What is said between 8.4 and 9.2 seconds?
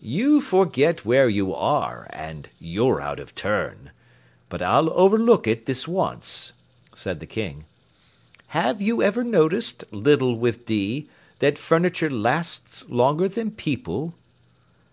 "Have you